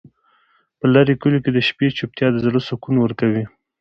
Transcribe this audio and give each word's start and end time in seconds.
په 0.79 0.85
لرې 0.93 1.13
کلیو 1.21 1.43
کې 1.43 1.51
د 1.53 1.59
شپې 1.67 1.87
چوپتیا 1.97 2.27
د 2.31 2.37
زړه 2.45 2.59
سکون 2.67 2.95
ورکوي. 3.01 3.43